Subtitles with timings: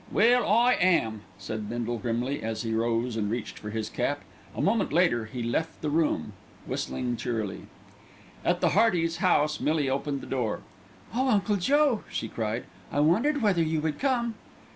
[0.11, 4.23] "Well, I am," said Bindle grimly, as he rose and reached for his cap.
[4.55, 6.33] A moment later he left the room,
[6.65, 7.67] whistling cheerily.
[8.43, 10.61] At the Heartys' house Millie opened the door.
[11.13, 14.33] "Oh, Uncle Joe!" she cried, "I wondered whether you would come."